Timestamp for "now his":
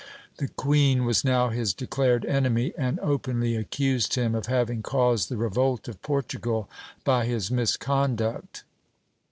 1.23-1.75